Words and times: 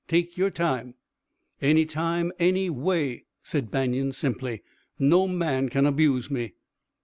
Take 0.07 0.35
yer 0.35 0.49
time." 0.49 0.95
"Any 1.61 1.85
time, 1.85 2.31
any 2.39 2.71
way," 2.71 3.25
said 3.43 3.69
Banion 3.69 4.13
simply. 4.13 4.63
"No 4.97 5.27
man 5.27 5.69
can 5.69 5.85
abuse 5.85 6.31
me." 6.31 6.53